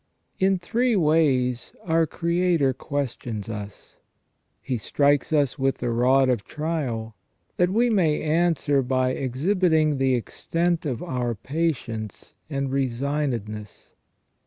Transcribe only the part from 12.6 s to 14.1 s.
resignedness.